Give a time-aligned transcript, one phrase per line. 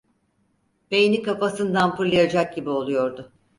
[0.91, 3.31] Beyni kafasından fırlayacak gibi oluyordu.